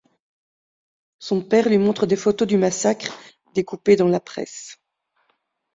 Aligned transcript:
Son 1.19 1.43
père 1.43 1.69
lui 1.69 1.77
montre 1.77 2.07
des 2.07 2.15
photos 2.15 2.47
du 2.47 2.57
massacre 2.57 3.15
découpées 3.53 3.97
dans 3.97 4.07
la 4.07 4.19
presse. 4.19 4.79